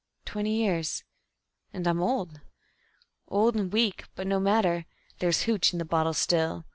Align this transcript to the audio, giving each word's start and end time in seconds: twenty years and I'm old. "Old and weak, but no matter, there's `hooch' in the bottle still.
twenty 0.25 0.55
years 0.55 1.03
and 1.71 1.87
I'm 1.87 2.01
old. 2.01 2.41
"Old 3.27 3.55
and 3.55 3.71
weak, 3.71 4.05
but 4.15 4.25
no 4.25 4.39
matter, 4.39 4.87
there's 5.19 5.43
`hooch' 5.43 5.73
in 5.73 5.77
the 5.77 5.85
bottle 5.85 6.13
still. 6.13 6.65